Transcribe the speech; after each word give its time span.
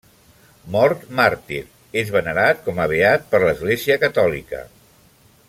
Mort 0.75 1.03
màrtir, 1.19 1.59
és 2.03 2.09
venerat 2.15 2.65
com 2.69 2.81
a 2.87 2.89
beat 2.95 3.29
per 3.35 3.43
l'Església 3.45 3.99
catòlica. 4.07 4.65